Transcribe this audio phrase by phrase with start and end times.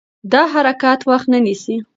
[0.31, 1.75] دا حرکت وخت نه نیسي.